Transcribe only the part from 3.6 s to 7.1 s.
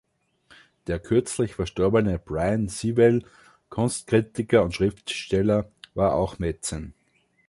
Kunstkritiker und Schriftsteller, war auch Mäzen.